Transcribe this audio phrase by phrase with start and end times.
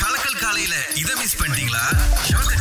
[0.00, 1.84] கலக்கல் காலையில இத மிஸ் பண்ணிட்டீங்களா?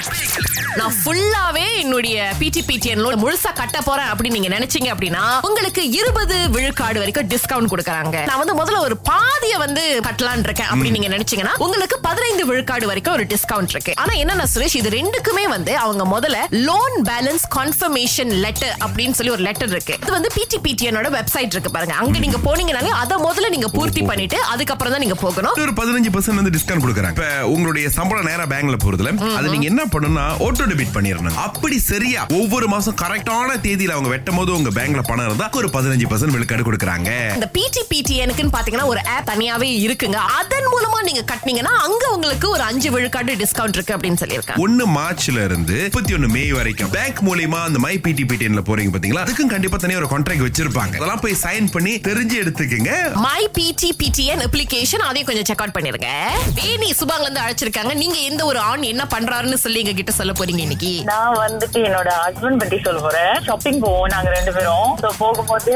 [0.00, 0.60] இப்பயே கேளுங்க.
[0.80, 6.36] நான் ஃபுல்லாவே என்னுடைய பிடி பிடிஎன் லோன் முழுசா கட்ட போறேன் அப்படின்னு நீங்க நினைச்சீங்க அப்படின்னா உங்களுக்கு இருபது
[6.54, 8.16] விழுக்காடு வரைக்கும் டிஸ்கவுண்ட் கொடுக்கறாங்க.
[8.30, 13.16] நான் வந்து முதல்ல ஒரு பாதிய வந்து கட்டலான் இருக்கேன் அப்படின்னு நீங்க நினைச்சீங்கன்னா உங்களுக்கு பதினைந்து விழுக்காடு வரைக்கும்
[13.18, 13.94] ஒரு டிஸ்கவுண்ட் இருக்கு.
[14.02, 19.72] ஆனா சுரேஷ் இது ரெண்டுக்குமே வந்து அவங்க முதல்ல லோன் பேலன்ஸ் கன்ஃபர்மேஷன் லெட்டர் அப்படின்னு சொல்லி ஒரு லெட்டர்
[19.76, 19.96] இருக்கு.
[20.02, 21.96] இது வந்து பிடி பிடிஎனோட வெப்சைட் இருக்கு பாருங்க.
[22.02, 25.49] அங்க நீங்க போனீங்கனாலே அதை முதல்ல நீங்க பூர்த்தி பண்ணிட்டு அதுக்கப்புறம் தான் நீங்க போகணும்.
[25.56, 27.16] ஒரு பதினஞ்சு பர்சன்ட் வந்து டிஸ்கவுண்ட் கொடுக்குறாங்க.
[27.16, 31.38] இப்ப உங்களுடைய சம்பளம் நேரா பேங்க்ல போறதுல அது நீங்க என்ன பண்ணணும்னா ஆட்டோ டெபிட் பண்ணிடணும்.
[31.46, 36.08] அப்படி சரியா ஒவ்வொரு மாசம் கரெக்டான தேதியில அவங்க வெட்டும் போது உங்க பேங்க்ல பணம் இருந்தா ஒரு பதினஞ்சு
[36.12, 37.10] பர்சன்ட் விழுக்காடு கொடுக்குறாங்க.
[37.34, 40.18] இந்த பிடி பிடிஎனுக்குன்னு பாத்தீங்கன்னா ஒரு ஆப் தனியாவே இருக்குங்க.
[40.40, 44.64] அதன் மூலமா நீங்க கட்டினீங்கன்னா அங்க உங்களுக்கு ஒரு அஞ்சு விழுக்காடு டிஸ்கவுண்ட் இருக்கு அப்படின்னு சொல்லியிருக்காங்க.
[44.66, 49.24] ஒன்னு மார்ச்ல இருந்து முப்பத்தி ஒன்னு மே வரைக்கும் பேங்க் மூலியமா அந்த மை பிடி பிடிஎன்ல போறீங்க பாத்தீங்களா?
[49.26, 50.94] அதுக்கும் கண்டிப்பா தனியா ஒரு கான்ட்ராக்ட் வச்சிருப்பாங்க.
[51.00, 52.92] அதெல்லாம் போய் சைன் பண்ணி தெரிஞ்சு எடுத்துக்கங்க.
[53.26, 56.10] மை பிடி பிடிஎன் அப்ளிகேஷன் அதையும் கொஞ்சம் செக் அவுட் பண்ணிருங்க.
[56.58, 57.94] வேணி சுபாங்ல இருந்து அழைச்சிருக்காங்க.
[57.94, 60.92] நீங்க எந்த ஒரு ஆண் என்ன பண்றாருன்னு சொல்லி எங்க கிட்ட சொல்ல போறீங்க இன்னைக்கு?
[61.04, 63.34] நான் வந்துட்டு என்னோட ஹஸ்பண்ட் பத்தி சொல்ல போறேன்.
[63.44, 64.96] ஷாப்பிங் போவோம் நாங்க ரெண்டு பேரும்.
[65.02, 65.74] So, போகும்போது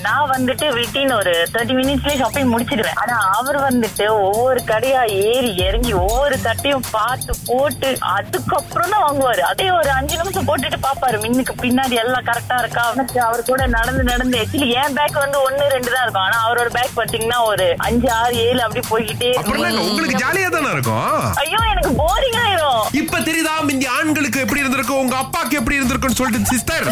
[0.00, 2.98] நான் வந்துட்டு விட்டின் ஒரு தேர்ட்டி மினிட்ஸ்லயே ஷாப்பிங் முடிச்சிடுவேன்.
[3.02, 9.42] ஆனா அவர் வந்துட்டு ஒவ்வொரு கடையா ஏறி இறங்கி ஒவ்வொரு தட்டையும் பார்த்து போட்டு அதுக்கப்புறம் தான் வாங்குவாரு.
[9.52, 12.84] அதே ஒரு அஞ்சு நிமிஷம் போட்டுட்டு பாப்பாரு மின்னுக்கு பின்னாடி எல்லாம் கரெக்டா இருக்கா?
[13.26, 16.22] அவர் கூட நடந்து நடந்து ஆக்சுவலி என் பேக் வந்து ஒன்னு ரெண்டு தான் இருக்கும்.
[16.22, 21.08] ஆனா அவரோட பேக் பாத்தீங்கன்னா ஒரு அஞ்சு ஆறு ஏழு அப்படி போய்கிட்டே அப்புறம் உங்களுக்கு ஜாலியா தானே இருக்கும்?
[21.42, 22.82] ஐயோ எனக்கு போரிங் ஆயிரும்.
[22.92, 26.86] இப்ப தெரியுதா இந்த ஆண்களுக்கு எப்படி இருந்திருக்கும் உங்க அப்பாக்கு எப்படி இருந்திருக்கும்னு சொல்லிட்டு சிஸ்டர்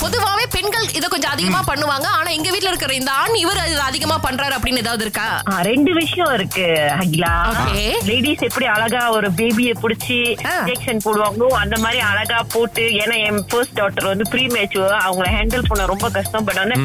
[0.00, 4.16] பொதுவாவே பெண்கள் இதை கொஞ்சம் அதிகமா பண்ணுவாங்க ஆனா எங்க வீட்ல இருக்கிற இந்த ஆண் இவர் இது அதிகமா
[4.24, 7.86] பண்றாரு அப்படின்னு ஏதாவது இருக்கா ஆ, ரெண்டு விஷயம் இருக்கு அகிலா Okay.
[8.08, 10.52] லேடிஸ் எப்படி அழகா ஒரு பேபியை புடிச்சு ஆ.
[10.58, 15.66] இன்ஜெக்ஷன் போடுவாங்களோ அந்த மாதிரி அழகா போட்டு ஏன்னா என் ஃபர்ஸ்ட் டாக்டர் வந்து ப்ரீ மேச்சுவ அவங்கள ஹேண்டில்
[15.68, 16.76] பண்ண ரொம்ப கஷ்டம் பண்ண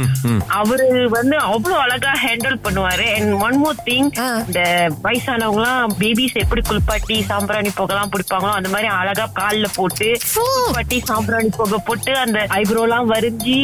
[0.58, 4.28] அவரு வந்து அவ்வளவு அழகா ஹேண்டில் பண்ணுவாரு அண்ட் ஒன் மோர் திங் ஆ.
[4.46, 4.62] இந்த
[5.06, 10.44] வயசானவங்க எல்லாம் பேபிஸ் எப்படி குளிப்பாட்டி சாம்பிராணி புகைலாம் பிடிப்பாங்களோ அந்த மாதிரி அழகா கால்ல போட்டு ஃபூ.
[10.56, 13.58] குளிப்பாட்டி சாம்பிராணி புகை போட்டு அந்த ஐப்ரோ எல்லாம் வரைஞ்சி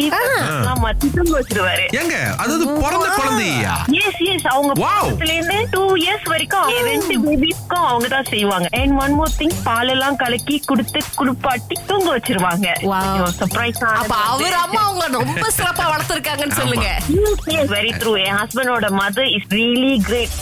[0.83, 1.85] மத்தி தூங்க வச்சிருவாரு.
[1.99, 3.73] ஏங்க அதாவது பிறந்த குழந்தையா?
[4.05, 4.71] எஸ் எஸ் அவங்க.
[4.83, 8.67] பக்கத்துல இருந்து டூ இயர்ஸ் வரைக்கும் ரெண்டு பேபிஸ்க்கும் அவங்க தான் செய்வாங்க.
[8.79, 12.67] அண்ட் ஒன் மோர் திங் பால் எல்லாம் கலக்கி கொடுத்து குளிப்பாட்டி தூங்க வச்சிருவாங்க.
[13.39, 16.89] சர்ப்ரைஸ் அப்ப அவர் அம்மா அவங்க ரொம்ப சிறப்பா வளர்த்திருக்காங்கன்னு சொல்லுங்க.
[17.75, 20.37] வெரி ட்ரூ என் ஹஸ்பண்டோட மதர் இஸ் ரியலி கிரேட்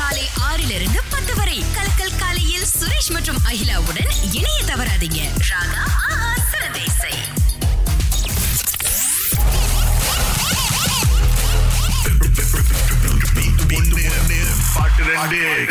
[0.00, 1.58] காலை ஆறிலிருந்து பத்து வரை.
[1.76, 5.20] கலக்கல் காலையில் சுரேஷ் மற்றும் அகிலாவுடன் இணைய தவறாதீங்க.
[5.50, 5.83] ராகா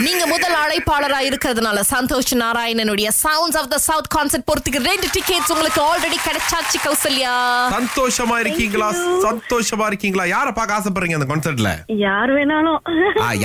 [0.06, 5.82] நீங்க முதல் அழைப்பாளரா இருக்கிறதுனால சந்தோஷ் நாராயணனுடைய Sounds of the South concert போறதுக்கு ரெண்டு டிக்கெட்ஸ் உங்களுக்கு
[5.90, 7.34] ஆல்ரெடி கிடைச்சாச்சு கௌசல்யா.
[7.76, 8.90] சந்தோஷமா இருக்கீங்களா?
[9.28, 10.26] சந்தோஷமா இருக்கீங்களா?
[10.36, 11.72] யார பார்க்க ஆசைப்படுறீங்க அந்த கான்சர்ட்ல
[12.06, 12.80] யார் வேணாலும்.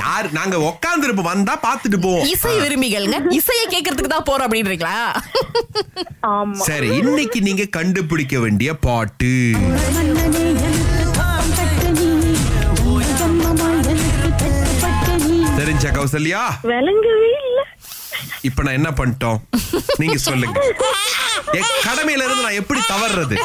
[0.03, 0.29] யார்?
[0.39, 2.27] நாங்க உட்கார்ந்து இருப்போம் வந்தா பாத்துட்டு போவோம்.
[2.35, 3.19] இசை விரும்பிகள்ங்க.
[3.41, 4.97] இசையை கேட்கறதுக்கு தான் போறோம் அப்படின்றீங்களா?
[6.37, 6.59] ஆமா.
[6.71, 9.33] சரி இன்னைக்கு நீங்க கண்டுபிடிக்க வேண்டிய பாட்டு.
[15.89, 16.41] தெரிஞ்ச கௌசல்யா?
[16.71, 17.61] விளங்கவே இல்ல.
[18.49, 19.39] இப்ப நான் என்ன பண்ணிட்டோம்?
[20.01, 20.59] நீங்க சொல்லுங்க.
[21.59, 23.37] என் கடமையில இருந்து நான் எப்படி தவறுறது?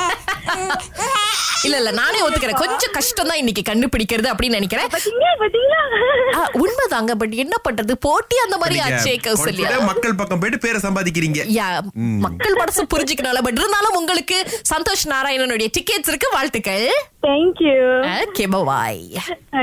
[1.67, 2.61] இல்ல இல்ல நானே ஒத்துக்கிறேன்.
[2.63, 4.89] கொஞ்சம் கஷ்டம் தான் இன்னைக்கு கண்டுபிடிக்கிறது அப்படின்னு நினைக்கிறேன்.
[6.63, 7.93] உண்மைதாங்க பட் என்ன பண்றது?
[8.05, 9.71] போட்டி அந்த மாதிரி ஆச்சே கௌசல்யா.
[9.91, 11.41] மக்கள் பக்கம் போயிட்டு பேரை சம்பாதிக்கிறீங்க.
[11.57, 11.67] யா
[12.25, 14.37] மக்கள் மனசு புரிஞ்சுக்கனால பட் இருந்தாலும் உங்களுக்கு
[14.73, 16.29] சந்தோஷ் நாராயணனுடைய டிக்கெட்ஸ் இருக்கு.
[16.37, 16.87] வாழ்த்துக்கள்.
[17.27, 17.75] Thank you
[18.23, 19.03] okay bye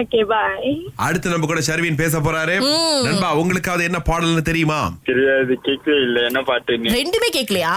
[0.00, 0.72] okay bye
[1.06, 2.56] அடுத்து நம்ம கூட ஷர்வின் பேச போறாரு.
[3.06, 4.80] நண்பா உங்களுக்காவது என்ன பாடல்னு தெரியுமா?
[5.10, 6.20] தெரியாது கேட்கவே இல்ல.
[6.30, 6.94] என்ன பாட்டுன்னு?
[6.98, 7.74] ரெண்டுமே கேட்கலையா?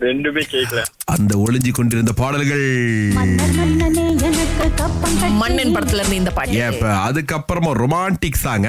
[0.00, 2.66] ரெண்டுமே கேட்கல அந்த ஒளிஞ்சு கொண்டிருந்த பாடல்கள்.
[5.30, 6.52] மன்னன் படத்துல இருந்து இந்த பாட்டு.
[6.52, 8.68] ஏப்ப அதுக்கப்புறமா ரொமான்டிக் சாங்க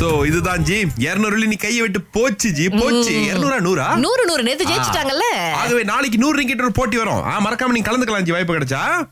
[0.00, 0.86] சோ இதுதான் ஜி.
[0.98, 2.68] இருநூறு நீ கையை விட்டு போச்சு ஜி.
[2.68, 3.12] போச்சு.
[3.12, 3.96] இருநூறா நூறா?
[3.96, 4.42] நூறு நூறு.
[4.42, 5.52] நேத்து ஜெயிச்சிட்டாங்கல்ல.
[5.52, 7.22] ஆகவே நாளைக்கு நூறு ரிங்கிட் ஒரு போட்டி வரும்.
[7.22, 8.32] ஆ, மறக்காம நீங்க கலந்துக்கலாம் ஜி.
[8.32, 9.08] வாய்ப்பு கிடைச்சா.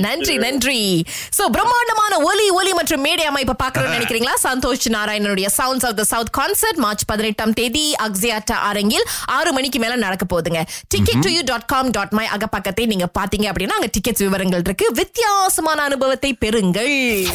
[0.00, 1.04] நன்றி நன்றி.
[1.38, 4.34] சோ பிரம்மாண்டமான ஒலி ஒலி மற்றும் மேடை அமைப்பை பாக்கணும்னு நினைக்கிறீங்களா?
[4.42, 9.96] சந்தோஷ் நாராயணனுடைய Sounds of the South concert March பதினெட்டாம் தேதி அக்ஸியாட்டா அரங்கில் ஆறு மணிக்கு மேல
[9.96, 10.62] நடக்க போகுதுங்க.
[10.88, 14.92] Ticket to you dot com dot my அகப்பக்கத்தை நீங்க பாத்தீங்க அப்படின்னா அங்க டிக்கெட்ஸ் விவரங்கள் இருக்கு.
[14.92, 17.26] வித்தியாசமான அனுபவத்தை பெறுங்கள்.